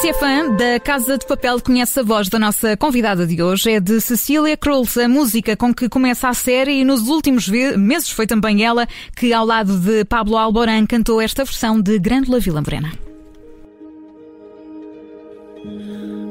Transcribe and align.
se 0.00 0.10
é 0.10 0.14
fã 0.14 0.54
da 0.54 0.78
Casa 0.78 1.18
de 1.18 1.26
Papel, 1.26 1.60
conhece 1.60 1.98
a 1.98 2.04
voz 2.04 2.28
da 2.28 2.38
nossa 2.38 2.76
convidada 2.76 3.26
de 3.26 3.42
hoje. 3.42 3.72
É 3.72 3.80
de 3.80 4.00
Cecília 4.00 4.56
Krulls, 4.56 4.96
a 4.96 5.08
música 5.08 5.56
com 5.56 5.74
que 5.74 5.88
começa 5.88 6.28
a 6.28 6.34
série 6.34 6.80
e 6.80 6.84
nos 6.84 7.08
últimos 7.08 7.48
meses 7.48 8.08
foi 8.08 8.24
também 8.24 8.64
ela 8.64 8.86
que, 9.16 9.32
ao 9.32 9.44
lado 9.44 9.76
de 9.76 10.04
Pablo 10.04 10.36
Alborán, 10.36 10.86
cantou 10.86 11.20
esta 11.20 11.44
versão 11.44 11.80
de 11.80 11.98
Grândola 11.98 12.38
Vila 12.38 12.60
Morena. 12.60 12.92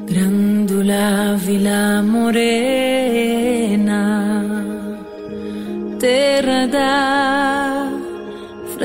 Grândola 0.05 1.35
Vila 1.37 2.01
Morena, 2.03 2.63
terra 5.99 6.67
da 6.67 7.46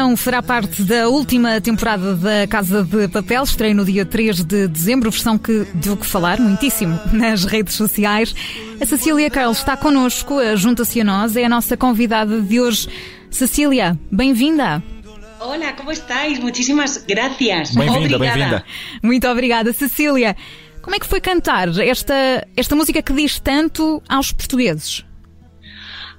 Versão 0.00 0.16
fará 0.16 0.42
parte 0.42 0.82
da 0.82 1.10
última 1.10 1.60
temporada 1.60 2.16
da 2.16 2.46
Casa 2.46 2.82
de 2.82 3.06
Papel, 3.08 3.42
estreia 3.42 3.74
no 3.74 3.84
dia 3.84 4.06
3 4.06 4.42
de 4.44 4.66
dezembro, 4.66 5.10
versão 5.10 5.36
que 5.36 5.66
deu 5.74 5.94
que 5.94 6.06
falar 6.06 6.40
muitíssimo 6.40 6.98
nas 7.12 7.44
redes 7.44 7.74
sociais. 7.74 8.34
A 8.80 8.86
Cecília 8.86 9.28
Carlos 9.28 9.58
está 9.58 9.76
connosco, 9.76 10.36
junta-se 10.56 11.02
a 11.02 11.04
nós, 11.04 11.36
é 11.36 11.44
a 11.44 11.50
nossa 11.50 11.76
convidada 11.76 12.40
de 12.40 12.58
hoje. 12.58 12.88
Cecília, 13.30 13.98
bem-vinda. 14.10 14.82
Olá, 15.38 15.74
como 15.74 15.92
estáis? 15.92 16.38
Muitíssimas 16.38 17.04
gracias. 17.06 17.74
Bem-vinda, 17.74 18.18
bem-vinda. 18.18 18.64
Muito 19.02 19.28
obrigada, 19.28 19.70
Cecília. 19.74 20.34
Como 20.80 20.96
é 20.96 20.98
que 20.98 21.06
foi 21.06 21.20
cantar 21.20 21.68
esta, 21.78 22.48
esta 22.56 22.74
música 22.74 23.02
que 23.02 23.12
diz 23.12 23.38
tanto 23.38 24.02
aos 24.08 24.32
portugueses? 24.32 25.04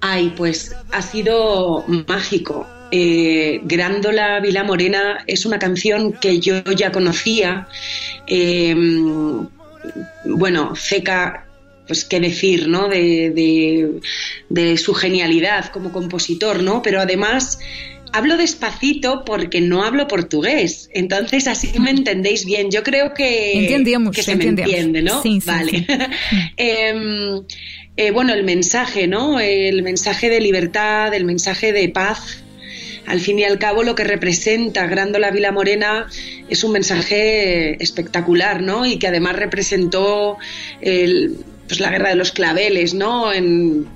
Ay, 0.01 0.31
pues 0.37 0.75
ha 0.91 1.01
sido 1.01 1.83
mágico. 2.07 2.63
Eh, 2.91 3.61
Grándola 3.63 4.39
Vila 4.41 4.63
Morena 4.63 5.23
es 5.25 5.45
una 5.45 5.57
canción 5.59 6.13
que 6.13 6.39
yo 6.39 6.61
ya 6.75 6.91
conocía. 6.91 7.67
Eh, 8.27 8.75
bueno, 10.25 10.75
Ceca, 10.75 11.47
pues 11.87 12.05
qué 12.05 12.19
decir, 12.19 12.67
¿no? 12.67 12.89
De, 12.89 14.01
de, 14.49 14.77
su 14.77 14.93
genialidad 14.93 15.67
como 15.67 15.91
compositor, 15.91 16.61
¿no? 16.63 16.81
Pero 16.81 16.99
además 16.99 17.59
hablo 18.13 18.35
despacito 18.35 19.23
porque 19.25 19.61
no 19.61 19.83
hablo 19.83 20.07
portugués. 20.07 20.89
Entonces 20.93 21.47
así 21.47 21.79
me 21.79 21.91
entendéis 21.91 22.45
bien. 22.45 22.71
Yo 22.71 22.83
creo 22.83 23.13
que, 23.13 23.67
que 24.13 24.23
se 24.23 24.35
me 24.35 24.45
entiende, 24.45 25.01
¿no? 25.01 25.21
Sí, 25.21 25.39
vale. 25.45 25.85
Em, 26.57 27.41
eh, 27.97 28.11
bueno, 28.11 28.33
el 28.33 28.43
mensaje, 28.43 29.07
¿no? 29.07 29.39
El 29.39 29.81
mensaje 29.81 30.29
de 30.29 30.41
libertad, 30.41 31.13
el 31.13 31.25
mensaje 31.25 31.73
de 31.73 31.89
paz 31.89 32.43
al 33.05 33.19
fin 33.19 33.39
y 33.39 33.43
al 33.43 33.59
cabo 33.59 33.83
lo 33.83 33.95
que 33.95 34.03
representa 34.03 34.85
Grándola 34.87 35.31
Vila 35.31 35.51
Morena 35.51 36.07
es 36.49 36.63
un 36.63 36.71
mensaje 36.71 37.81
espectacular, 37.81 38.61
¿no? 38.61 38.85
Y 38.85 38.97
que 38.97 39.07
además 39.07 39.35
representó 39.35 40.37
pues 40.81 41.79
la 41.79 41.89
guerra 41.89 42.09
de 42.09 42.15
los 42.15 42.31
claveles, 42.31 42.93
¿no? 42.93 43.31
En, 43.31 43.87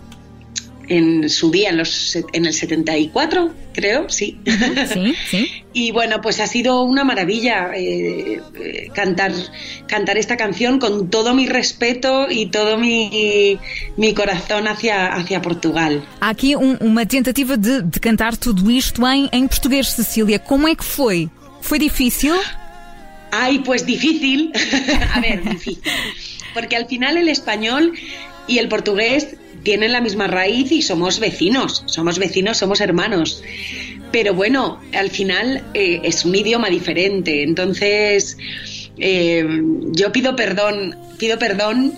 en 0.88 1.30
su 1.30 1.52
día, 1.52 1.70
en, 1.70 1.78
los, 1.78 2.16
en 2.16 2.46
el 2.46 2.54
74, 2.54 3.54
creo, 3.74 4.10
sí. 4.10 4.40
Sí, 4.88 5.14
sí. 5.30 5.52
y 5.74 5.92
bueno, 5.92 6.22
pues 6.22 6.40
ha 6.40 6.48
sido 6.48 6.84
una 6.84 7.04
maravilla 7.04 7.72
eh, 7.76 8.42
eh, 8.60 8.90
cantar, 8.94 9.32
cantar 9.88 10.18
esta 10.18 10.38
canción 10.38 10.80
con 10.80 11.10
todo 11.10 11.34
mi 11.34 11.48
respeto 11.48 12.28
y 12.30 12.48
todo 12.48 12.78
mi, 12.78 13.60
mi 13.98 14.14
corazón 14.14 14.68
hacia, 14.68 15.14
hacia 15.14 15.42
Portugal. 15.42 16.04
Há 16.22 16.30
aqui 16.30 16.56
um, 16.56 16.78
uma 16.82 17.06
tentativa 17.06 17.58
de, 17.58 17.82
de 17.82 18.00
cantar 18.00 18.38
tudo 18.38 18.70
isto 18.72 19.06
em, 19.08 19.30
em 19.32 19.48
português, 19.48 19.88
Cecília. 19.90 20.40
Como 20.40 20.68
é 20.68 20.76
que 20.76 20.84
foi? 20.84 21.30
Foi 21.62 21.80
difícil? 21.80 22.36
Ay, 23.32 23.60
pues 23.60 23.86
difícil. 23.86 24.52
a 25.14 25.20
ver, 25.20 25.44
difícil. 25.44 25.82
Porque 26.54 26.76
al 26.76 26.88
final 26.88 27.18
el 27.18 27.28
español 27.28 27.94
y 28.48 28.60
el 28.60 28.68
portugués 28.68 29.36
tienen 29.64 29.92
la 29.92 30.02
misma 30.02 30.28
raíz 30.28 30.72
y 30.72 30.82
somos 30.82 31.20
vecinos, 31.20 31.84
somos 31.88 32.20
vecinos, 32.20 32.58
somos 32.58 32.82
hermanos. 32.82 33.42
Pero 34.12 34.34
bueno, 34.34 34.80
al 34.94 35.10
final 35.10 35.64
eh, 35.74 36.02
es 36.04 36.24
un 36.26 36.36
idioma 36.36 36.70
diferente, 36.70 37.44
entonces 37.44 38.38
eh, 38.98 39.46
yo 39.92 40.12
pido 40.12 40.36
perdón, 40.36 40.96
pido 41.18 41.38
perdón 41.38 41.94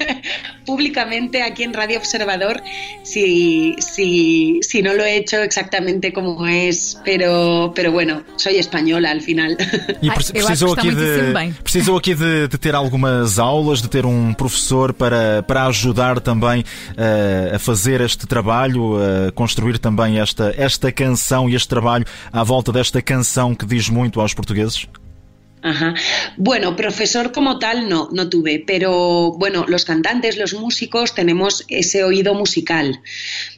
públicamente 0.66 1.42
aquí 1.42 1.62
en 1.62 1.72
Radio 1.72 1.98
Observador 1.98 2.62
si, 3.02 3.76
si, 3.78 4.58
si, 4.62 4.82
no 4.82 4.92
lo 4.94 5.04
he 5.04 5.16
hecho 5.16 5.38
exactamente 5.38 6.12
como 6.12 6.46
es, 6.46 6.98
pero, 7.04 7.72
pero 7.74 7.92
bueno, 7.92 8.24
soy 8.36 8.56
española 8.56 9.10
al 9.10 9.22
final. 9.22 9.56
E 10.02 10.10
precisou 10.10 10.72
aqui, 10.72 10.90
de, 10.90 11.52
precisou 11.62 11.96
aqui 11.96 12.14
de, 12.14 12.48
de, 12.48 12.58
ter 12.58 12.74
algumas 12.74 13.38
aulas, 13.38 13.80
de 13.80 13.88
ter 13.88 14.04
um 14.04 14.34
professor 14.34 14.92
para, 14.92 15.42
para 15.42 15.66
ajudar 15.66 16.20
também 16.20 16.60
uh, 16.60 17.54
a 17.54 17.58
fazer 17.58 18.00
este 18.00 18.26
trabalho, 18.26 18.96
a 18.96 19.32
construir 19.32 19.78
também 19.78 20.18
esta, 20.18 20.54
esta 20.56 20.90
canção 20.90 21.48
e 21.48 21.54
este 21.54 21.68
trabalho 21.68 22.04
à 22.32 22.42
volta 22.42 22.72
desta 22.72 23.00
canção 23.00 23.54
que 23.54 23.64
diz 23.64 23.88
muito 23.88 24.20
aos 24.20 24.34
portugueses? 24.34 24.86
Ajá. 25.66 25.94
Bueno, 26.36 26.76
profesor 26.76 27.32
como 27.32 27.58
tal 27.58 27.88
no, 27.88 28.08
no 28.12 28.28
tuve, 28.28 28.62
pero 28.64 29.32
bueno, 29.32 29.64
los 29.66 29.84
cantantes, 29.84 30.36
los 30.36 30.54
músicos 30.54 31.12
tenemos 31.12 31.64
ese 31.66 32.04
oído 32.04 32.34
musical, 32.34 33.00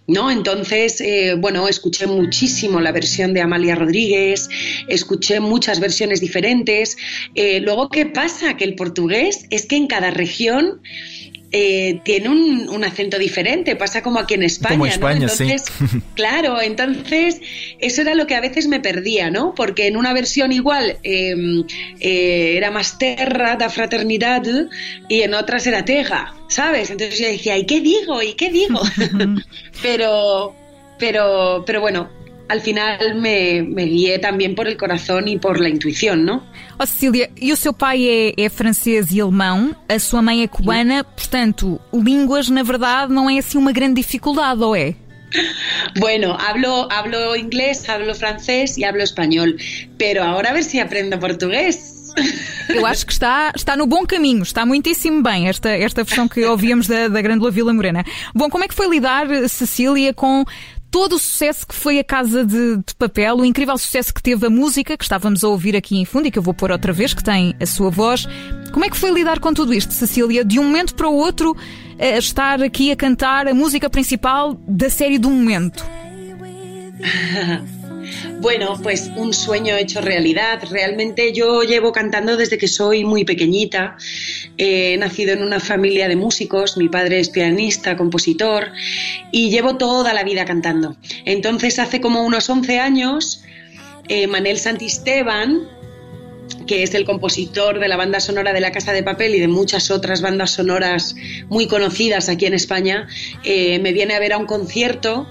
¿no? 0.06 0.30
Entonces, 0.30 1.02
eh, 1.02 1.34
bueno, 1.38 1.68
escuché 1.68 2.06
muchísimo 2.06 2.80
la 2.80 2.92
versión 2.92 3.34
de 3.34 3.42
Amalia 3.42 3.74
Rodríguez, 3.74 4.48
escuché 4.88 5.40
muchas 5.40 5.80
versiones 5.80 6.22
diferentes. 6.22 6.96
Eh, 7.34 7.60
luego, 7.60 7.90
¿qué 7.90 8.06
pasa? 8.06 8.56
Que 8.56 8.64
el 8.64 8.74
portugués 8.74 9.44
es 9.50 9.66
que 9.66 9.76
en 9.76 9.86
cada 9.86 10.10
región 10.10 10.80
eh, 11.50 12.00
tiene 12.04 12.28
un, 12.28 12.84
acento 12.84 13.18
diferente, 13.18 13.74
pasa 13.74 14.02
como 14.02 14.18
aquí 14.18 14.34
en 14.34 14.42
España. 14.42 14.74
Como 14.74 14.86
España, 14.86 15.22
entonces, 15.22 15.64
Claro, 16.14 16.60
entonces 16.60 17.40
eso 17.78 18.02
era 18.02 18.14
lo 18.14 18.26
que 18.26 18.34
a 18.34 18.40
veces 18.40 18.68
me 18.68 18.80
perdía, 18.80 19.30
¿no? 19.30 19.54
Porque 19.54 19.86
en 19.86 19.96
una 19.96 20.12
versión 20.12 20.52
igual 20.52 20.98
em, 21.02 21.64
eh, 22.00 22.54
era 22.56 22.70
más 22.70 22.98
terra 22.98 23.56
da 23.56 23.70
fraternidad 23.70 24.42
y 25.08 25.22
en 25.22 25.32
otras 25.34 25.66
era 25.66 25.84
tega, 25.84 26.34
¿sabes? 26.48 26.90
Entonces 26.90 27.18
yo 27.18 27.26
decía, 27.26 27.56
¿y 27.56 27.64
qué 27.64 27.80
digo? 27.80 28.22
¿Y 28.22 28.34
qué 28.34 28.50
digo? 28.50 28.80
pero, 29.82 30.54
pero, 30.98 31.64
pero 31.66 31.80
bueno, 31.80 32.10
al 32.48 32.60
final 32.60 33.14
me, 33.20 33.62
me, 33.62 33.84
guié 33.84 34.18
también 34.18 34.54
por 34.54 34.66
el 34.66 34.76
corazón 34.76 35.28
y 35.28 35.38
por 35.38 35.60
la 35.60 35.68
intuición, 35.68 36.24
¿no? 36.24 36.42
Oh, 36.78 36.86
Cecília, 36.86 37.30
e 37.36 37.52
o 37.52 37.56
seu 37.56 37.72
pai 37.72 38.08
é, 38.08 38.44
é 38.44 38.48
francês 38.48 39.10
e 39.10 39.20
alemão, 39.20 39.76
a 39.88 39.98
sua 39.98 40.22
mãe 40.22 40.42
é 40.42 40.48
cubana, 40.48 41.04
portanto, 41.04 41.80
línguas, 41.92 42.48
na 42.48 42.62
verdade, 42.62 43.12
não 43.12 43.28
é 43.28 43.38
assim 43.38 43.58
uma 43.58 43.72
grande 43.72 44.00
dificuldade, 44.00 44.62
ou 44.62 44.74
é? 44.74 44.94
Bueno, 45.98 46.36
hablo, 46.38 46.88
hablo 46.90 47.36
inglés, 47.36 47.88
hablo 47.88 48.14
francés 48.14 48.78
y 48.78 48.84
hablo 48.84 49.02
español, 49.02 49.56
pero 49.98 50.22
ahora 50.24 50.50
a 50.50 50.52
ver 50.54 50.64
si 50.64 50.80
aprendo 50.80 51.18
portugués. 51.18 51.96
Eu 52.68 52.84
acho 52.86 53.06
que 53.06 53.12
está, 53.12 53.52
está 53.54 53.76
no 53.76 53.86
bom 53.86 54.04
caminho, 54.04 54.42
está 54.42 54.66
muitíssimo 54.66 55.22
bem 55.22 55.48
esta, 55.48 55.70
esta 55.70 56.02
versão 56.04 56.26
que 56.26 56.44
ouvíamos 56.44 56.86
da, 56.86 57.08
da 57.08 57.22
Grande 57.22 57.48
Vila 57.50 57.72
Morena. 57.72 58.04
Bom, 58.34 58.50
como 58.50 58.64
é 58.64 58.68
que 58.68 58.74
foi 58.74 58.88
lidar, 58.88 59.26
Cecília, 59.48 60.12
com 60.12 60.44
todo 60.90 61.16
o 61.16 61.18
sucesso 61.18 61.66
que 61.66 61.74
foi 61.74 61.98
a 61.98 62.04
Casa 62.04 62.44
de, 62.44 62.76
de, 62.78 62.94
Papel, 62.98 63.36
o 63.36 63.44
incrível 63.44 63.76
sucesso 63.78 64.12
que 64.12 64.22
teve 64.22 64.46
a 64.46 64.50
música, 64.50 64.96
que 64.96 65.04
estávamos 65.04 65.44
a 65.44 65.48
ouvir 65.48 65.76
aqui 65.76 65.98
em 65.98 66.04
fundo 66.04 66.28
e 66.28 66.30
que 66.30 66.38
eu 66.38 66.42
vou 66.42 66.54
pôr 66.54 66.70
outra 66.70 66.92
vez, 66.92 67.14
que 67.14 67.22
tem 67.22 67.54
a 67.60 67.66
sua 67.66 67.90
voz. 67.90 68.26
Como 68.72 68.84
é 68.84 68.90
que 68.90 68.96
foi 68.96 69.10
lidar 69.10 69.38
com 69.40 69.52
tudo 69.52 69.74
isto, 69.74 69.92
Cecília? 69.92 70.44
De 70.44 70.58
um 70.58 70.64
momento 70.64 70.94
para 70.94 71.08
o 71.08 71.14
outro, 71.14 71.56
a 71.98 72.18
estar 72.18 72.62
aqui 72.62 72.90
a 72.90 72.96
cantar 72.96 73.48
a 73.48 73.54
música 73.54 73.88
principal 73.88 74.54
da 74.66 74.90
série 74.90 75.18
do 75.18 75.30
momento. 75.30 75.84
Bueno, 78.40 78.78
pues 78.82 79.10
un 79.16 79.32
sueño 79.32 79.76
hecho 79.76 80.00
realidad. 80.00 80.62
Realmente 80.70 81.32
yo 81.32 81.62
llevo 81.62 81.92
cantando 81.92 82.36
desde 82.36 82.58
que 82.58 82.68
soy 82.68 83.04
muy 83.04 83.24
pequeñita. 83.24 83.96
He 84.56 84.96
nacido 84.96 85.32
en 85.32 85.42
una 85.42 85.60
familia 85.60 86.08
de 86.08 86.16
músicos, 86.16 86.76
mi 86.76 86.88
padre 86.88 87.20
es 87.20 87.30
pianista, 87.30 87.96
compositor, 87.96 88.70
y 89.32 89.50
llevo 89.50 89.76
toda 89.76 90.14
la 90.14 90.22
vida 90.22 90.44
cantando. 90.44 90.96
Entonces, 91.24 91.78
hace 91.78 92.00
como 92.00 92.22
unos 92.22 92.48
11 92.48 92.78
años, 92.78 93.42
eh, 94.08 94.26
Manel 94.26 94.58
Santisteban, 94.58 95.68
que 96.66 96.82
es 96.82 96.94
el 96.94 97.04
compositor 97.04 97.80
de 97.80 97.88
la 97.88 97.96
banda 97.96 98.20
sonora 98.20 98.52
de 98.52 98.60
La 98.60 98.70
Casa 98.72 98.92
de 98.92 99.02
Papel 99.02 99.34
y 99.34 99.40
de 99.40 99.48
muchas 99.48 99.90
otras 99.90 100.22
bandas 100.22 100.52
sonoras 100.52 101.14
muy 101.48 101.66
conocidas 101.66 102.28
aquí 102.28 102.46
en 102.46 102.54
España, 102.54 103.08
eh, 103.42 103.78
me 103.80 103.92
viene 103.92 104.14
a 104.14 104.20
ver 104.20 104.32
a 104.32 104.38
un 104.38 104.46
concierto. 104.46 105.26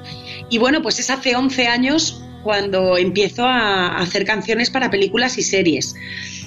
Y 0.49 0.57
bueno, 0.57 0.81
pues 0.81 0.99
es 0.99 1.09
hace 1.09 1.35
11 1.35 1.67
años 1.67 2.23
cuando 2.43 2.97
empiezo 2.97 3.45
a 3.45 3.97
hacer 3.97 4.25
canciones 4.25 4.69
para 4.69 4.89
películas 4.89 5.37
y 5.37 5.43
series. 5.43 5.95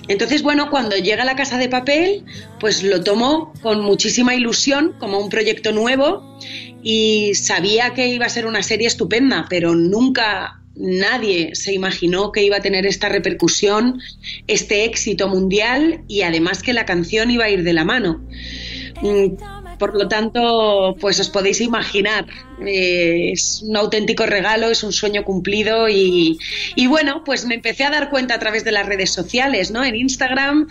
Entonces, 0.08 0.42
bueno, 0.42 0.70
cuando 0.70 0.96
llega 0.96 1.24
La 1.24 1.36
Casa 1.36 1.58
de 1.58 1.68
Papel, 1.68 2.24
pues 2.58 2.82
lo 2.82 3.02
tomo 3.04 3.52
con 3.62 3.80
muchísima 3.80 4.34
ilusión 4.34 4.94
como 4.98 5.18
un 5.18 5.28
proyecto 5.28 5.72
nuevo 5.72 6.38
y 6.82 7.32
sabía 7.34 7.94
que 7.94 8.08
iba 8.08 8.26
a 8.26 8.30
ser 8.30 8.46
una 8.46 8.62
serie 8.62 8.88
estupenda, 8.88 9.46
pero 9.48 9.74
nunca 9.74 10.60
nadie 10.74 11.54
se 11.54 11.72
imaginó 11.72 12.32
que 12.32 12.42
iba 12.42 12.56
a 12.56 12.60
tener 12.60 12.86
esta 12.86 13.08
repercusión, 13.08 14.00
este 14.46 14.84
éxito 14.84 15.28
mundial 15.28 16.02
y 16.08 16.22
además 16.22 16.62
que 16.62 16.72
la 16.72 16.86
canción 16.86 17.30
iba 17.30 17.44
a 17.44 17.50
ir 17.50 17.62
de 17.62 17.72
la 17.72 17.84
mano. 17.84 18.26
Por 19.80 19.96
lo 19.96 20.08
tanto, 20.08 20.94
pues 21.00 21.18
os 21.18 21.30
podéis 21.30 21.62
imaginar, 21.62 22.26
eh, 22.60 23.32
es 23.32 23.62
un 23.62 23.74
auténtico 23.78 24.26
regalo, 24.26 24.68
es 24.68 24.84
un 24.84 24.92
sueño 24.92 25.24
cumplido 25.24 25.88
y, 25.88 26.38
y, 26.76 26.86
bueno, 26.86 27.24
pues 27.24 27.46
me 27.46 27.54
empecé 27.54 27.84
a 27.84 27.90
dar 27.90 28.10
cuenta 28.10 28.34
a 28.34 28.38
través 28.38 28.62
de 28.62 28.72
las 28.72 28.84
redes 28.84 29.10
sociales, 29.10 29.70
¿no? 29.70 29.82
En 29.82 29.96
Instagram. 29.96 30.68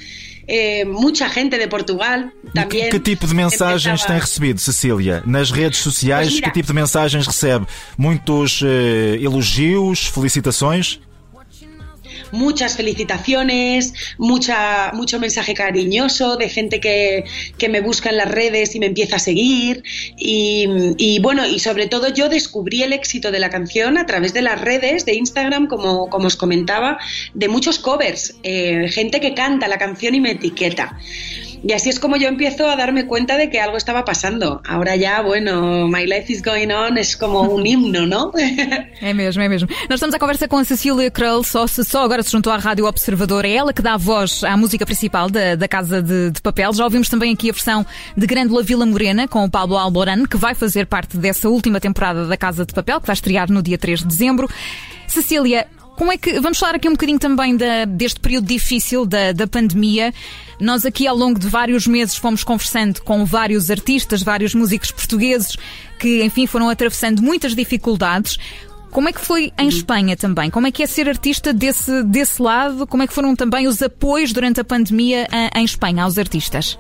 Eh, 0.52 0.86
mucha 0.86 1.28
gente 1.30 1.58
de 1.58 1.68
Portugal 1.68 2.34
también. 2.54 2.90
Que, 2.92 3.00
tipo 3.00 3.26
de 3.26 3.34
mensagens 3.34 3.86
empezaba... 3.86 4.14
tem 4.14 4.20
recebido, 4.20 4.60
Cecília? 4.60 5.24
Nas 5.26 5.50
redes 5.52 5.78
sociais, 5.78 6.28
pues 6.28 6.36
mira, 6.36 6.52
que 6.52 6.54
tipo 6.54 6.68
de 6.68 6.74
mensagens 6.74 7.26
recebe? 7.26 7.66
Muitos 7.98 8.62
eh, 8.64 9.18
elogios, 9.22 10.08
felicitações? 10.08 11.00
Muchas 12.32 12.76
felicitaciones, 12.76 13.94
mucha, 14.18 14.92
mucho 14.94 15.20
mensaje 15.20 15.54
cariñoso 15.54 16.38
de 16.38 16.50
gente 16.50 16.80
que, 16.80 17.26
que, 17.58 17.70
me 17.70 17.82
busca 17.82 18.10
en 18.10 18.18
las 18.18 18.30
redes 18.30 18.76
y 18.76 18.80
me 18.80 18.88
empieza 18.88 19.18
a 19.18 19.20
seguir. 19.20 19.84
Y, 20.18 21.20
bueno, 21.22 21.46
y 21.46 21.60
sobre 21.60 21.88
todo 21.88 22.10
yo 22.10 22.30
descubrí 22.30 22.84
el 22.84 22.94
éxito 22.94 23.32
de 23.32 23.40
la 23.40 23.50
canción 23.50 23.98
a 23.98 24.06
través 24.06 24.34
de 24.34 24.42
las 24.42 24.60
redes, 24.60 25.06
de 25.06 25.14
Instagram, 25.16 25.68
como, 25.68 26.10
como 26.10 26.28
os 26.28 26.36
comentaba, 26.36 26.98
de 27.34 27.48
muchos 27.48 27.80
covers, 27.80 28.36
eh, 28.44 28.88
gente 28.90 29.20
que 29.20 29.34
canta 29.34 29.68
la 29.68 29.78
canción 29.78 30.16
y 30.16 30.22
me 30.22 30.32
etiqueta. 30.32 30.98
Y 31.64 31.74
así 31.74 31.90
es 31.90 32.00
como 32.00 32.16
yo 32.16 32.28
empiezo 32.28 32.70
a 32.70 32.76
darme 32.76 33.06
cuenta 33.06 33.38
de 33.38 33.50
que 33.50 33.60
algo 33.60 33.78
estava 33.78 34.06
passando. 34.06 34.62
Ahora 34.68 34.98
já, 34.98 35.22
bueno, 35.22 35.88
My 35.88 36.06
Life 36.06 36.32
is 36.32 36.42
Going 36.42 36.72
On 36.72 36.98
és 36.98 37.16
como 37.16 37.42
um 37.42 37.66
himno, 37.66 38.06
não? 38.06 38.32
É 39.02 39.14
mesmo, 39.14 39.42
é 39.42 39.48
mesmo. 39.48 39.68
Nós 39.90 39.96
estamos 39.96 40.14
a 40.14 40.20
conversa 40.20 40.48
com 40.48 40.58
a 40.58 40.64
Cecília 40.64 41.10
Krull, 41.10 41.44
só, 41.44 41.66
só 41.68 42.04
agora 42.04 42.22
se 42.22 42.32
juntou 42.32 42.52
à 42.52 42.58
Rádio 42.58 42.86
Observador. 42.86 43.46
É 43.46 43.52
ela 43.52 43.74
que 43.74 43.82
dá 43.82 43.96
voz 43.98 44.44
à 44.44 44.58
música 44.58 44.86
principal 44.86 45.30
da, 45.30 45.56
da 45.56 45.68
Casa 45.68 46.02
de, 46.02 46.32
de, 46.32 46.42
Papel. 46.42 46.74
Já 46.74 46.84
ouvimos 46.84 47.08
também 47.08 47.34
aqui 47.34 47.50
a 47.50 47.54
versão 47.54 47.86
de 48.16 48.28
Grândola 48.28 48.62
Vila 48.62 48.86
Morena 48.86 49.28
com 49.28 49.44
o 49.44 49.50
Pablo 49.50 49.78
Alboran, 49.78 50.26
que 50.26 50.38
vai 50.38 50.54
fazer 50.54 50.86
parte 50.86 51.18
dessa 51.18 51.50
última 51.50 51.80
temporada 51.80 52.26
da 52.26 52.36
Casa 52.36 52.66
de 52.66 52.74
Papel, 52.74 53.00
que 53.00 53.08
vai 53.08 53.14
estrear 53.14 53.50
no 53.52 53.62
dia 53.62 53.78
3 53.78 54.00
de 54.00 54.08
dezembro. 54.08 54.50
Cecília, 55.08 55.66
como 56.00 56.14
é 56.14 56.18
que. 56.18 56.40
Vamos 56.40 56.58
falar 56.58 56.76
aqui 56.76 56.88
um 56.88 56.94
bocadinho 56.94 57.20
também 57.20 57.58
da, 57.58 57.84
deste 57.84 58.22
período 58.22 58.48
difícil 58.48 59.06
da, 59.06 59.34
da 59.34 59.46
pandemia. 59.46 60.14
Nós 60.58 60.86
aqui 60.86 61.06
ao 61.06 61.16
longo 61.16 61.38
de 61.38 61.48
vários 61.48 61.86
meses 61.86 62.16
fomos 62.16 62.42
conversando 62.42 63.02
com 63.02 63.26
vários 63.26 63.70
artistas, 63.70 64.24
vários 64.24 64.56
músicos 64.56 64.92
portugueses 64.92 65.58
que, 66.00 66.24
enfim, 66.24 66.48
foram 66.48 66.70
atravessando 66.70 67.22
muitas 67.22 67.54
dificuldades. 67.54 68.38
Como 68.90 69.10
é 69.10 69.14
que 69.14 69.20
foi 69.20 69.52
em 69.60 69.68
Espanha 69.68 70.16
também? 70.16 70.50
Como 70.50 70.66
é 70.66 70.72
que 70.72 70.82
é 70.82 70.88
ser 70.88 71.10
artista 71.10 71.54
desse, 71.54 72.02
desse 72.04 72.42
lado? 72.42 72.88
Como 72.88 73.04
é 73.04 73.08
que 73.08 73.14
foram 73.14 73.36
também 73.36 73.68
os 73.68 73.82
apoios 73.82 74.32
durante 74.32 74.62
a 74.62 74.64
pandemia 74.64 75.28
em 75.54 75.66
Espanha 75.66 76.06
aos 76.06 76.18
artistas? 76.18 76.80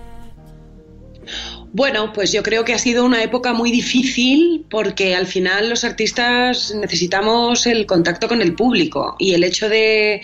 Bueno, 1.71 2.13
pues 2.13 2.31
yo 2.31 2.41
creo 2.41 2.65
que 2.65 2.73
ha 2.73 2.79
sido 2.79 3.05
una 3.05 3.21
época 3.21 3.53
muy 3.53 3.69
difícil 3.69 4.65
porque 4.71 5.15
al 5.15 5.27
final 5.27 5.69
los 5.69 5.83
artistas 5.83 6.73
necesitamos 6.73 7.67
el 7.67 7.85
contacto 7.85 8.27
con 8.27 8.41
el 8.41 8.55
público 8.55 9.15
y 9.19 9.35
el 9.35 9.43
hecho 9.43 9.69
de, 9.69 10.21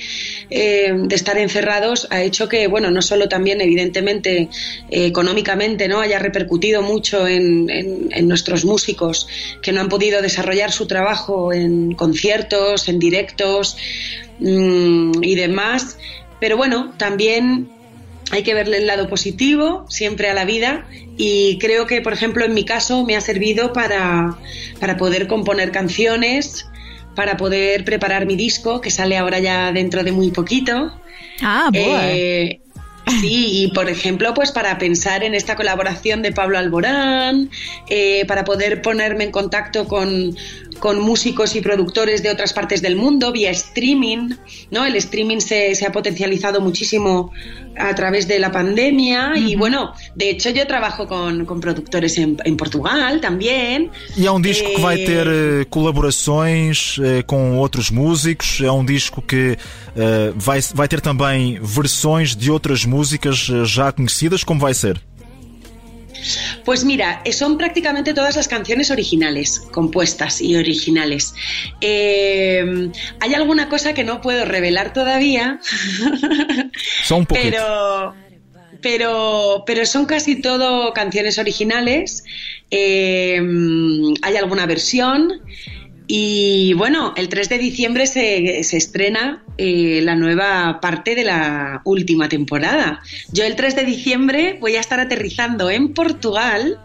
eh, 0.49 1.07
estar 1.11 1.37
encerrados 1.37 2.07
ha 2.09 2.23
hecho 2.23 2.49
que, 2.49 2.65
bueno, 2.65 2.89
no 2.89 3.03
solo 3.03 3.29
también 3.29 3.61
evidentemente 3.61 4.49
económicamente 4.89 5.87
no 5.87 5.99
haya 5.99 6.17
repercutido 6.17 6.81
mucho 6.81 7.27
en, 7.27 7.67
nuestros 8.27 8.65
músicos 8.65 9.27
que 9.61 9.71
no 9.71 9.81
han 9.81 9.89
podido 9.89 10.23
desarrollar 10.23 10.71
su 10.71 10.87
trabajo 10.87 11.53
en 11.53 11.93
conciertos, 11.93 12.89
en 12.89 12.97
directos 12.97 13.77
mmm, 14.39 15.23
y 15.23 15.35
demás, 15.35 15.99
pero 16.39 16.57
bueno, 16.57 16.93
también 16.97 17.69
hay 18.31 18.43
que 18.43 18.53
verle 18.53 18.77
el 18.77 18.87
lado 18.87 19.07
positivo 19.07 19.85
siempre 19.89 20.29
a 20.29 20.33
la 20.33 20.45
vida 20.45 20.85
y 21.17 21.57
creo 21.59 21.85
que, 21.87 22.01
por 22.01 22.13
ejemplo, 22.13 22.43
en 22.43 22.53
mi 22.53 22.65
caso 22.65 23.05
me 23.05 23.15
ha 23.15 23.21
servido 23.21 23.73
para, 23.73 24.37
para 24.79 24.97
poder 24.97 25.27
componer 25.27 25.71
canciones, 25.71 26.67
para 27.15 27.37
poder 27.37 27.85
preparar 27.85 28.25
mi 28.25 28.35
disco, 28.35 28.81
que 28.81 28.91
sale 28.91 29.17
ahora 29.17 29.39
ya 29.39 29.71
dentro 29.71 30.03
de 30.03 30.11
muy 30.11 30.31
poquito. 30.31 30.91
Ah, 31.41 31.69
eh, 31.73 32.59
Sí, 33.07 33.63
y 33.63 33.67
por 33.67 33.89
ejemplo, 33.89 34.33
pues 34.33 34.51
para 34.51 34.77
pensar 34.77 35.23
en 35.23 35.35
esta 35.35 35.55
colaboración 35.55 36.21
de 36.23 36.31
Pablo 36.31 36.57
Alborán, 36.57 37.51
eh, 37.87 38.25
para 38.27 38.43
poder 38.43 38.81
ponerme 38.81 39.25
en 39.25 39.31
contacto 39.31 39.87
con, 39.87 40.35
con, 40.79 40.99
músicos 40.99 41.55
y 41.55 41.61
productores 41.61 42.23
de 42.23 42.31
otras 42.31 42.53
partes 42.53 42.81
del 42.81 42.95
mundo 42.95 43.31
vía 43.31 43.51
streaming, 43.51 44.35
¿no? 44.71 44.85
El 44.85 44.95
streaming 44.95 45.39
se, 45.39 45.75
se 45.75 45.85
ha 45.85 45.91
potencializado 45.91 46.61
muchísimo 46.61 47.31
a 47.77 47.93
través 47.93 48.27
de 48.27 48.39
la 48.39 48.51
pandemia 48.51 49.33
uh 49.35 49.37
-huh. 49.37 49.49
y 49.49 49.55
bueno, 49.55 49.91
de 50.15 50.29
hecho 50.29 50.49
yo 50.49 50.65
trabajo 50.65 51.07
con, 51.07 51.45
con 51.45 51.59
productores 51.59 52.17
en, 52.17 52.37
en, 52.45 52.55
Portugal 52.55 53.19
también. 53.19 53.91
E 54.17 54.25
é 54.25 54.31
um 54.31 54.41
disco 54.41 54.69
eh... 54.69 54.75
que 54.75 54.81
vai 54.81 54.97
ter 55.03 55.27
uh, 55.27 55.65
colaborações 55.69 56.97
uh, 56.97 57.23
com 57.27 57.57
outros 57.57 57.91
músicos, 57.91 58.61
é 58.61 58.71
um 58.71 58.85
disco 58.85 59.21
que 59.21 59.57
vai, 60.35 60.59
vai 60.73 60.87
ter 60.89 60.99
também 60.99 61.57
versões 61.61 62.35
de 62.35 62.51
outras 62.51 62.83
músicas 62.85 62.94
músicas 62.95 63.49
eh, 63.49 63.65
já 63.65 63.91
conhecidas? 63.91 64.43
Como 64.43 64.59
vai 64.59 64.73
ser? 64.73 64.99
Pues 66.63 66.83
mira, 66.83 67.21
son 67.31 67.57
prácticamente 67.57 68.13
todas 68.13 68.35
las 68.35 68.47
canciones 68.47 68.89
originales, 68.89 69.59
compuestas 69.71 70.41
y 70.41 70.55
originales. 70.55 71.35
Eh, 71.81 72.89
hay 73.19 73.33
alguna 73.33 73.69
cosa 73.69 73.93
que 73.93 74.03
no 74.03 74.21
puedo 74.21 74.45
revelar 74.45 74.93
todavía, 74.93 75.59
son 77.03 77.19
un 77.19 77.25
pero, 77.27 78.15
pero, 78.81 79.63
pero 79.67 79.85
son 79.85 80.05
casi 80.05 80.41
todo 80.41 80.93
canciones 80.93 81.37
originales. 81.37 82.23
Eh, 82.71 83.39
hay 84.21 84.35
alguna 84.37 84.65
versión. 84.65 85.41
Y 86.07 86.73
bueno, 86.73 87.13
el 87.17 87.29
3 87.29 87.49
de 87.49 87.57
diciembre 87.57 88.05
se, 88.05 88.63
se 88.63 88.77
estrena 88.77 89.43
eh, 89.57 90.01
la 90.03 90.15
nueva 90.15 90.79
parte 90.81 91.15
de 91.15 91.23
la 91.23 91.81
última 91.83 92.29
temporada. 92.29 93.01
Yo 93.31 93.43
el 93.43 93.55
3 93.55 93.75
de 93.75 93.85
diciembre 93.85 94.57
voy 94.61 94.75
a 94.75 94.79
estar 94.79 94.99
aterrizando 94.99 95.69
en 95.69 95.93
Portugal. 95.93 96.79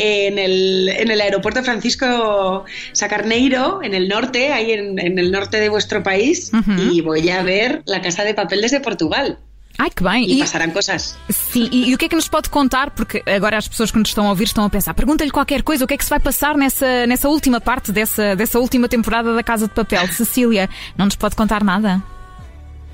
En 0.00 0.38
el, 0.38 0.88
en 0.90 1.10
el 1.10 1.20
aeropuerto 1.20 1.64
Francisco 1.64 2.64
Sacarneiro, 2.92 3.82
en 3.82 3.94
el 3.94 4.06
norte, 4.06 4.52
ahí 4.52 4.70
en, 4.70 4.96
en 5.00 5.18
el 5.18 5.32
norte 5.32 5.58
de 5.58 5.68
vuestro 5.68 6.04
país, 6.04 6.52
uh 6.52 6.58
-huh. 6.58 6.92
y 6.92 7.00
voy 7.00 7.28
a 7.30 7.42
ver 7.42 7.82
la 7.84 8.00
Casa 8.00 8.22
de 8.22 8.32
Papel 8.32 8.60
desde 8.60 8.78
Portugal. 8.78 9.40
Ai, 9.78 9.90
que 9.90 10.02
bem. 10.02 10.28
E, 10.28 10.34
e 10.34 10.38
passarão 10.40 10.70
coisas. 10.70 11.16
Sim, 11.30 11.68
e, 11.70 11.90
e, 11.90 11.94
o 11.94 11.98
que 11.98 12.06
é 12.06 12.08
que 12.08 12.16
nos 12.16 12.26
pode 12.26 12.50
contar? 12.50 12.90
Porque 12.90 13.22
agora 13.26 13.56
as 13.56 13.68
pessoas 13.68 13.92
que 13.92 13.98
nos 13.98 14.08
estão 14.08 14.26
a 14.26 14.30
ouvir 14.30 14.44
estão 14.44 14.64
a 14.64 14.70
pensar, 14.70 14.92
pergunta-lhe 14.92 15.30
qualquer 15.30 15.62
coisa, 15.62 15.84
o 15.84 15.88
que 15.88 15.94
é 15.94 15.96
que 15.96 16.04
se 16.04 16.10
vai 16.10 16.18
passar 16.18 16.56
nessa, 16.56 17.06
nessa 17.06 17.28
última 17.28 17.60
parte 17.60 17.92
dessa, 17.92 18.34
dessa 18.34 18.58
última 18.58 18.88
temporada 18.88 19.34
da 19.34 19.42
Casa 19.42 19.68
de 19.68 19.74
Papel? 19.74 20.08
Cecília, 20.08 20.68
não 20.96 21.06
nos 21.06 21.14
pode 21.14 21.36
contar 21.36 21.62
nada? 21.62 22.02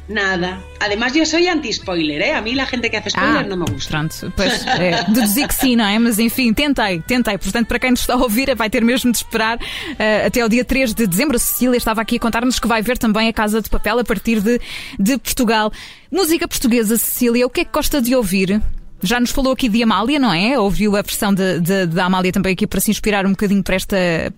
Nada. 0.09 0.63
Además, 0.81 1.15
yo 1.15 1.25
soy 1.25 1.47
anti-spoiler, 1.49 2.21
¿eh? 2.21 2.35
A 2.35 2.43
mí 2.43 2.55
la 2.55 2.67
gente 2.67 2.91
que 2.91 2.99
hace 2.99 3.09
spoiler 3.09 3.39
ah, 3.39 3.49
não 3.49 3.57
me 3.57 3.65
gusta. 3.65 3.91
Pronto, 3.91 4.33
pois, 4.37 4.67
é, 4.67 5.03
deduzi 5.09 5.47
que 5.49 5.55
sim, 5.55 5.77
não 5.77 5.87
é? 5.87 5.99
Mas 5.99 6.19
enfim, 6.19 6.53
tentei, 6.53 7.01
tentei. 7.01 7.39
Portanto, 7.39 7.67
para 7.67 7.79
quem 7.79 7.91
nos 7.91 8.01
está 8.01 8.13
a 8.13 8.17
ouvir, 8.17 8.55
vai 8.55 8.69
ter 8.69 8.85
mesmo 8.85 9.11
de 9.11 9.17
esperar 9.17 9.57
uh, 9.57 10.27
até 10.27 10.45
o 10.45 10.49
dia 10.49 10.65
3 10.65 10.93
de 10.93 11.07
dezembro. 11.07 11.37
A 11.37 11.39
Cecília 11.39 11.79
estava 11.79 12.03
aqui 12.03 12.17
a 12.17 12.21
contar-nos 12.21 12.59
que 12.59 12.69
vai 12.69 12.83
ver 12.83 12.99
também 12.99 13.29
a 13.29 13.33
Casa 13.33 13.63
de 13.63 13.71
Papel 13.71 13.99
a 13.99 14.05
partir 14.05 14.41
de, 14.41 14.61
de 14.99 15.17
Portugal. 15.17 15.73
Música 16.13 16.47
portuguesa, 16.47 16.99
Cecília, 16.99 17.47
o 17.47 17.51
que 17.51 17.63
é 17.63 17.65
que 17.65 17.73
gosta 17.73 18.03
de 18.03 18.15
ouvir? 18.15 18.61
Já 19.03 19.19
nos 19.21 19.31
falou 19.31 19.53
aqui 19.53 19.69
de 19.69 19.83
Amália, 19.83 20.19
não 20.19 20.33
é? 20.33 20.59
Ouviu 20.59 20.97
a 20.97 21.03
versão 21.03 21.33
de 21.35 22.01
Amália 22.01 22.33
também 22.33 22.53
aqui 22.53 22.67
para 22.67 22.81
se 22.81 22.91
inspirar 22.91 23.27
um 23.27 23.31
bocadinho 23.31 23.63
para 23.63 23.77
esta 23.77 23.97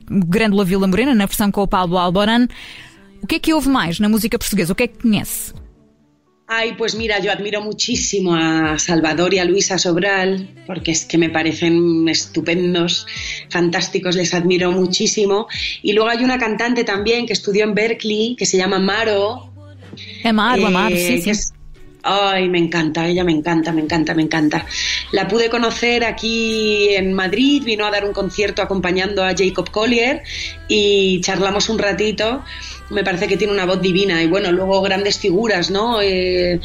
Grândola 0.09 0.65
Vila 0.65 0.87
Morena, 0.87 1.15
na 1.15 1.27
versão 1.27 1.51
com 1.51 1.63
o 1.63 1.69
Pablo 1.69 1.99
Alboran. 1.99 2.49
O 3.23 3.27
que 3.27 3.37
é 3.37 3.39
que 3.39 3.55
houve 3.55 3.69
mais 3.69 3.99
na 3.99 4.09
música 4.09 4.39
portuguesa? 4.39 4.73
O 4.73 4.77
que 4.77 4.85
é 4.85 4.87
que 4.89 4.99
conhece? 4.99 5.53
Ay, 6.49 6.75
pues 6.79 6.95
mira, 6.95 7.19
yo 7.19 7.33
admiro 7.33 7.61
muchísimo 7.61 8.33
a 8.37 8.79
Salvador 8.79 9.35
y 9.35 9.41
a 9.41 9.45
Luisa 9.45 9.79
Sobral, 9.79 10.49
porque 10.65 10.93
es 10.93 11.05
que 11.05 11.19
me 11.19 11.29
parecen 11.29 12.09
estupendos, 12.09 13.05
fantásticos, 13.51 14.15
les 14.15 14.33
admiro 14.33 14.71
muchísimo. 14.71 15.49
Y 15.83 15.93
luego 15.93 16.09
hay 16.09 16.23
una 16.23 16.39
cantante 16.39 16.85
también 16.85 17.27
que 17.27 17.33
estudió 17.33 17.65
en 17.65 17.75
Berkeley, 17.75 18.37
que 18.37 18.47
se 18.47 18.59
llama 18.59 18.79
Maro. 18.79 19.53
Amaro, 20.25 20.69
Amaro, 20.69 20.95
sí, 20.95 21.21
sí. 21.21 21.33
Ay, 22.09 22.49
me 22.49 22.59
encanta, 22.59 23.09
ella 23.09 23.25
me 23.25 23.33
encanta, 23.33 23.73
me 23.73 23.81
encanta, 23.81 24.15
me 24.15 24.23
encanta. 24.23 24.65
La 25.11 25.27
pude 25.27 25.51
conocer 25.51 26.05
aquí 26.05 26.91
en 26.91 27.13
Madrid, 27.13 27.65
vino 27.65 27.85
a 27.85 27.91
dar 27.91 28.05
un 28.05 28.13
concierto 28.13 28.63
acompañando 28.63 29.25
a 29.25 29.35
Jacob 29.37 29.69
Collier 29.73 30.23
y 30.69 31.21
charlamos 31.21 31.69
un 31.69 31.79
ratito 31.79 32.43
me 32.91 33.03
parece 33.03 33.27
que 33.27 33.37
tiene 33.37 33.53
una 33.53 33.67
voz 33.67 33.81
divina 33.81 34.23
y 34.23 34.27
bueno, 34.27 34.53
luego 34.53 34.81
grandes 34.81 35.19
figuras, 35.19 35.71
¿no? 35.71 36.01
Eh, 36.01 36.61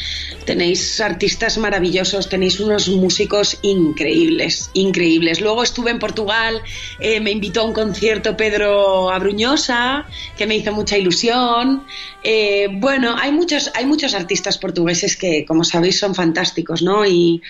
tenéis 0.46 1.02
artistas 1.02 1.58
maravillosos, 1.58 2.30
tenéis 2.30 2.60
unos 2.60 2.90
músicos 2.90 3.58
increíbles, 3.64 4.70
increíbles. 4.74 5.42
Luego 5.42 5.64
estuve 5.64 5.92
en 5.92 6.00
Portugal, 6.00 6.62
eh, 7.00 7.20
me 7.20 7.32
invitó 7.32 7.62
a 7.62 7.66
un 7.66 7.74
concierto 7.74 8.38
Pedro 8.38 9.10
Abruñosa, 9.12 10.06
que 10.38 10.46
me 10.46 10.56
hizo 10.56 10.72
mucha 10.72 10.98
ilusión. 10.98 11.84
Eh, 12.24 12.68
bueno, 12.72 13.16
hay 13.18 13.32
muchos, 13.32 13.72
hay 13.74 13.86
muchos 13.86 14.14
artistas 14.14 14.58
portugueses 14.60 15.18
que, 15.18 15.44
como 15.46 15.64
sabéis, 15.64 15.98
son 15.98 16.14
fantásticos, 16.14 16.84
¿no? 16.84 17.06
Y, 17.06 17.42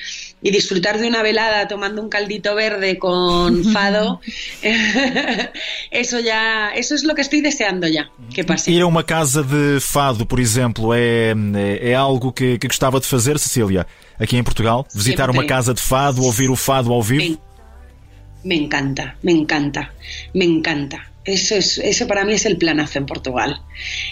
y 0.41 0.51
disfrutar 0.51 0.99
de 0.99 1.07
una 1.07 1.21
velada 1.21 1.67
tomando 1.67 2.01
un 2.01 2.09
caldito 2.09 2.55
verde 2.55 2.97
con 2.97 3.63
fado, 3.73 4.21
eso 5.91 6.19
ya, 6.19 6.40
eso 6.75 6.95
es 6.95 7.03
lo 7.03 7.15
que 7.15 7.21
estoy 7.21 7.41
deseando 7.41 7.87
ya 7.87 8.09
que 8.33 8.43
pase. 8.43 8.71
Ir 8.71 8.81
a 8.81 8.85
uma 8.85 9.03
casa 9.03 9.43
de 9.43 9.79
fado, 9.79 10.25
por 10.25 10.39
exemplo, 10.39 10.93
é, 10.93 11.33
é 11.81 11.95
algo 11.95 12.31
que, 12.31 12.57
que 12.57 12.67
gostava 12.67 12.99
de 12.99 13.07
fazer, 13.07 13.37
Cecília, 13.39 13.85
aqui 14.19 14.37
em 14.37 14.43
Portugal? 14.43 14.85
Visitar 14.93 15.25
Siempre. 15.25 15.39
uma 15.39 15.45
casa 15.45 15.73
de 15.73 15.81
fado, 15.81 16.23
ouvir 16.23 16.49
o 16.49 16.55
fado 16.55 16.93
ao 16.93 17.01
vivo? 17.01 17.23
Me, 18.43 18.55
me 18.55 18.63
encanta, 18.63 19.15
me 19.23 19.31
encanta, 19.31 19.91
me 20.33 20.45
encanta. 20.45 21.11
Eso, 21.23 21.55
es, 21.55 21.77
eso 21.77 22.07
para 22.07 22.25
mí 22.25 22.33
es 22.33 22.45
el 22.45 22.57
planazo 22.57 22.97
en 22.97 23.05
Portugal. 23.05 23.61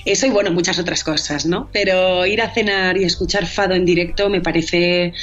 Eso 0.06 0.28
y 0.28 0.30
bueno, 0.30 0.52
muchas 0.52 0.78
otras 0.78 1.04
cosas, 1.04 1.46
¿no? 1.46 1.70
Pero 1.72 2.26
ir 2.26 2.42
a 2.42 2.54
cenar 2.54 2.98
y 2.98 3.04
escuchar 3.04 3.48
fado 3.48 3.74
en 3.74 3.86
directo 3.86 4.30
me 4.30 4.42
parece 4.42 5.14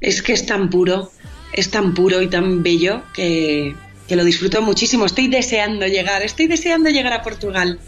es 0.00 0.22
que 0.22 0.32
es 0.32 0.46
tan 0.46 0.68
puro, 0.68 1.12
es 1.52 1.70
tan 1.70 1.94
puro 1.94 2.22
y 2.22 2.26
tan 2.26 2.62
bello 2.62 3.02
que, 3.14 3.74
que 4.08 4.16
lo 4.16 4.24
disfruto 4.24 4.62
muchísimo. 4.62 5.06
Estoy 5.06 5.28
deseando 5.28 5.86
llegar, 5.86 6.22
estoy 6.22 6.46
deseando 6.46 6.90
llegar 6.90 7.12
a 7.12 7.22
Portugal. 7.22 7.78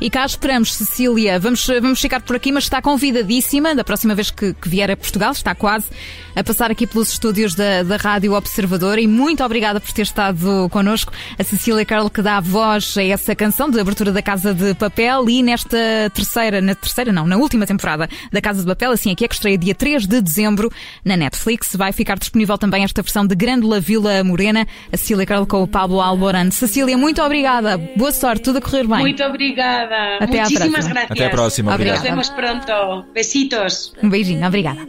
E 0.00 0.10
cá 0.10 0.26
esperamos, 0.26 0.74
Cecília. 0.74 1.38
Vamos, 1.38 1.66
vamos 1.66 2.00
ficar 2.00 2.20
por 2.20 2.36
aqui, 2.36 2.50
mas 2.50 2.64
está 2.64 2.82
convidadíssima 2.82 3.74
da 3.74 3.84
próxima 3.84 4.14
vez 4.14 4.30
que, 4.30 4.52
que 4.52 4.68
vier 4.68 4.90
a 4.90 4.96
Portugal, 4.96 5.32
está 5.32 5.54
quase 5.54 5.86
a 6.34 6.42
passar 6.42 6.70
aqui 6.70 6.86
pelos 6.86 7.10
estúdios 7.10 7.54
da, 7.54 7.82
da 7.84 7.96
Rádio 7.96 8.32
Observador 8.32 8.98
e 8.98 9.06
muito 9.06 9.44
obrigada 9.44 9.80
por 9.80 9.92
ter 9.92 10.02
estado 10.02 10.68
connosco. 10.70 11.12
A 11.38 11.44
Cecília 11.44 11.84
Carl 11.84 12.10
que 12.10 12.20
dá 12.20 12.40
voz 12.40 12.96
a 12.98 13.04
essa 13.04 13.36
canção 13.36 13.70
de 13.70 13.78
abertura 13.78 14.10
da 14.10 14.20
Casa 14.20 14.52
de 14.52 14.74
Papel 14.74 15.28
e 15.30 15.42
nesta 15.42 15.78
terceira, 16.12 16.60
na 16.60 16.74
terceira 16.74 17.12
não, 17.12 17.24
na 17.24 17.36
última 17.36 17.64
temporada 17.66 18.08
da 18.32 18.40
Casa 18.40 18.60
de 18.60 18.66
Papel, 18.66 18.90
assim 18.90 19.12
aqui 19.12 19.24
é 19.24 19.28
que 19.28 19.34
estreia 19.34 19.56
dia 19.56 19.74
3 19.74 20.06
de 20.06 20.20
dezembro 20.20 20.72
na 21.04 21.16
Netflix. 21.16 21.76
Vai 21.76 21.92
ficar 21.92 22.18
disponível 22.18 22.58
também 22.58 22.82
esta 22.82 23.00
versão 23.00 23.24
de 23.24 23.34
Grândola 23.34 23.80
Vila 23.80 24.24
Morena, 24.24 24.66
a 24.92 24.96
Cecília 24.96 25.24
Carl 25.24 25.46
com 25.46 25.62
o 25.62 25.68
Pablo 25.68 26.00
Alboran. 26.00 26.50
Cecília, 26.50 26.98
muito 26.98 27.22
obrigada. 27.22 27.78
Boa 27.96 28.12
sorte, 28.12 28.42
tudo 28.42 28.58
a 28.58 28.60
correr 28.60 28.86
bem. 28.86 28.98
Muito 28.98 29.22
obrigada. 29.22 29.83
Até 29.84 30.40
Muchísimas 30.42 30.86
gracias. 30.86 31.10
Até 31.10 31.26
a 31.26 31.30
próxima. 31.30 31.74
Obrigada. 31.74 31.98
Nos 31.98 32.08
vemos 32.08 32.30
pronto. 32.30 33.06
Besitos. 33.12 33.92
Um 34.02 34.08
beijinho. 34.08 34.46
Obrigada. 34.46 34.84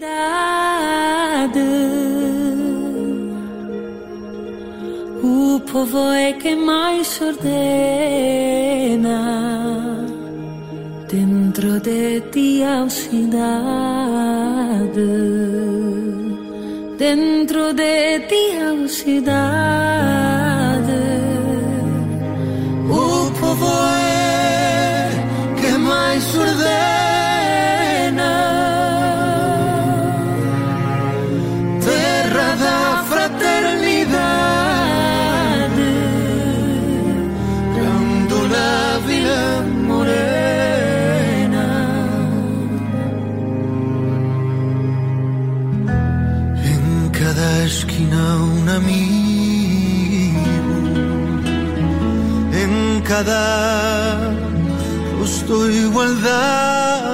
O 5.24 5.60
povo 5.62 6.12
é 6.12 6.34
quem 6.34 6.56
mais 6.56 7.20
ordena 7.22 7.56
dentro 11.10 11.80
de 11.80 12.22
ti 12.32 12.64
a 12.64 12.88
cidade, 12.90 13.42
dentro 16.98 17.74
de 17.74 18.20
ti 18.28 18.58
a 18.60 18.88
cidade. 18.88 20.45
Cada 53.16 54.34
justo 55.18 55.56
igualdad. 55.70 57.06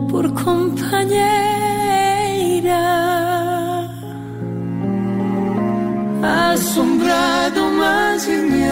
por 0.10 0.32
companheira 0.32 1.56
assombrado 6.54 7.60
uma 7.62 8.18
dinheira 8.18 8.66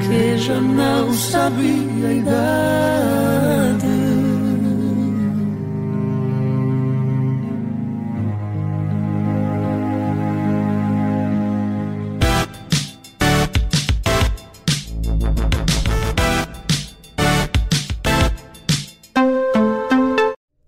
que 0.00 0.38
já 0.38 0.60
não 0.60 1.12
sabia 1.12 2.12
idade. 2.12 3.97